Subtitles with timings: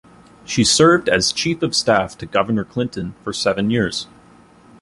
[0.45, 4.07] She served as chief of staff to Governor Clinton for seven years.